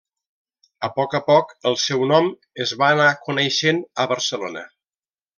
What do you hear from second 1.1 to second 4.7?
a poc, el seu nom es va anar coneixent a Barcelona.